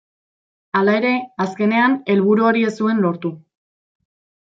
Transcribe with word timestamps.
Hala 0.79 0.95
ere, 1.01 1.11
azkenean 1.45 1.99
helburu 2.15 2.51
hori 2.53 2.67
ez 2.71 2.75
zuen 2.81 3.07
lortu. 3.07 3.37